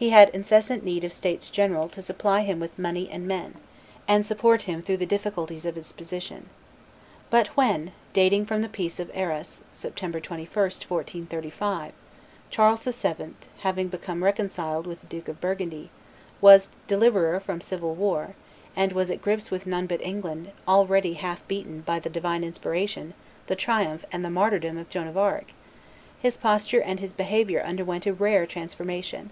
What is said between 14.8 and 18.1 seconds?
with the Duke of Burgundy, was deliverer from civil